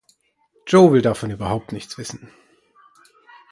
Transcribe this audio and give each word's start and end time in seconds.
Joe 0.65 0.89
will 0.91 1.03
davon 1.03 1.29
überhaupt 1.29 1.71
nichts 1.73 1.99
wissen. 1.99 2.31